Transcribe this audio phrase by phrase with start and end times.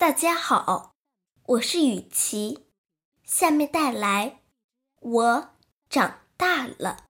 [0.00, 0.94] 大家好，
[1.42, 2.64] 我是雨琪，
[3.22, 4.40] 下面带来
[4.98, 5.50] 我
[5.90, 7.04] 长大了。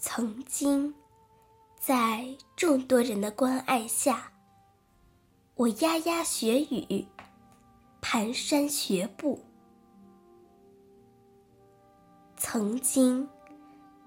[0.00, 0.94] 曾经，
[1.78, 4.32] 在众多人的关爱下，
[5.56, 7.08] 我牙牙学语，
[8.00, 9.45] 蹒跚学步。
[12.56, 13.28] 曾经，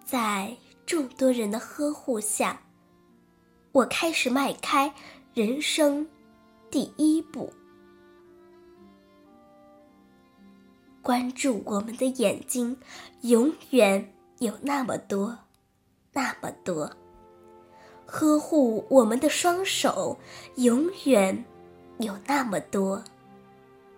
[0.03, 2.59] 在众多人的呵护下，
[3.71, 4.91] 我开始迈开
[5.35, 6.09] 人生
[6.71, 7.53] 第一步。
[11.03, 12.75] 关注我们的眼睛，
[13.21, 15.37] 永远有那么多，
[16.13, 16.89] 那么多；
[18.07, 20.17] 呵护我们的双手，
[20.55, 21.45] 永远
[21.99, 23.03] 有那么多，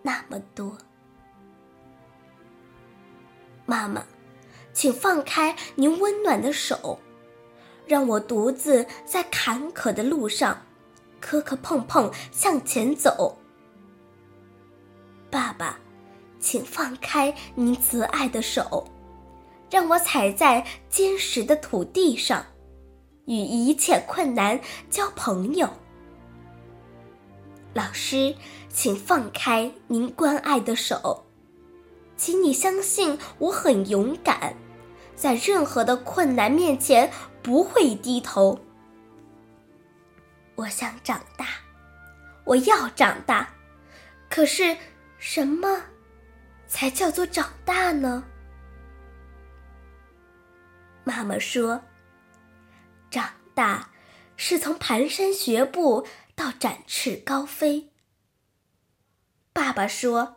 [0.01, 0.77] 那么多。
[3.65, 4.03] 妈妈。
[4.73, 6.99] 请放开您温暖的手，
[7.85, 10.65] 让我独自在坎坷的路上
[11.19, 13.37] 磕磕碰碰向前走。
[15.29, 15.79] 爸爸，
[16.39, 18.87] 请放开您慈爱的手，
[19.69, 22.45] 让我踩在坚实的土地上，
[23.25, 25.69] 与一切困难交朋友。
[27.73, 28.35] 老师，
[28.67, 31.25] 请放开您关爱的手。
[32.21, 34.55] 请你相信，我很勇敢，
[35.15, 38.59] 在任何的困难面前不会低头。
[40.53, 41.47] 我想长大，
[42.43, 43.55] 我要长大，
[44.29, 44.77] 可是
[45.17, 45.81] 什么
[46.67, 48.23] 才叫做长大呢？
[51.03, 51.81] 妈妈说
[53.09, 53.89] ：“长大
[54.37, 56.05] 是从蹒跚学步
[56.35, 57.89] 到展翅高飞。”
[59.51, 60.35] 爸爸说：“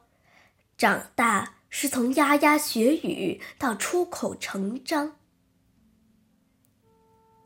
[0.78, 5.17] 长大。”是从牙牙学语到出口成章。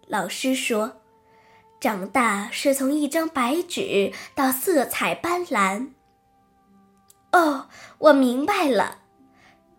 [0.07, 1.01] 老师说
[1.81, 5.93] ：“长大是从一张白纸到色彩斑斓。”
[7.33, 8.99] 哦，我明白了，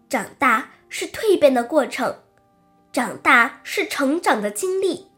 [0.10, 2.24] 长大是蜕变的过程，
[2.92, 5.12] 长大是成长的经历，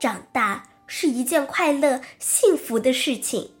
[0.00, 3.52] 长大是一件快乐幸福的事情。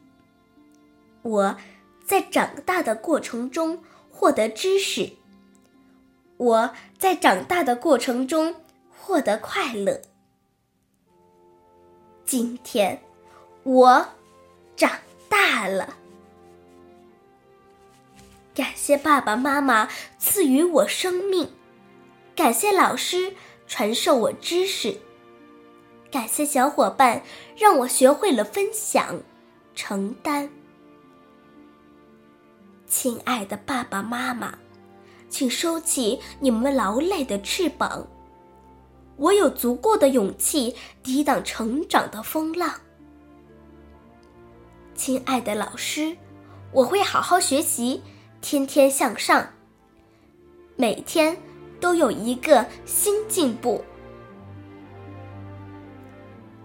[1.22, 1.56] 我
[2.04, 3.84] 在长大的过程中。
[4.14, 5.10] 获得知识，
[6.36, 8.54] 我在长大的过程中
[8.88, 10.00] 获得快乐。
[12.24, 13.02] 今天，
[13.64, 14.08] 我
[14.76, 14.90] 长
[15.28, 15.96] 大了。
[18.54, 21.50] 感谢爸爸妈妈赐予我生命，
[22.36, 23.34] 感谢老师
[23.66, 25.00] 传授我知识，
[26.10, 27.22] 感谢小伙伴
[27.56, 29.20] 让我学会了分享、
[29.74, 30.48] 承担。
[32.96, 34.56] 亲爱的爸爸妈妈，
[35.28, 38.06] 请收起你们劳累的翅膀。
[39.16, 40.72] 我有足够的勇气
[41.02, 42.72] 抵挡成长的风浪。
[44.94, 46.16] 亲爱的老师，
[46.70, 48.00] 我会好好学习，
[48.40, 49.44] 天天向上，
[50.76, 51.36] 每天
[51.80, 53.84] 都有一个新进步。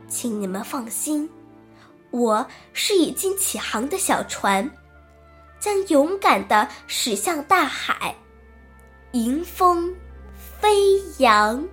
[0.07, 1.27] 请你们放心，
[2.11, 4.69] 我是已经起航的小船。
[5.59, 8.15] 将勇敢地驶向大海，
[9.11, 9.93] 迎风
[10.61, 11.63] 飞扬。